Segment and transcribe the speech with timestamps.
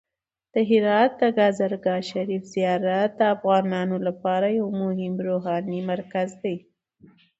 [0.53, 6.55] د هرات د کازرګاه شریف زیارت د افغانانو لپاره یو مهم روحاني مرکز دی.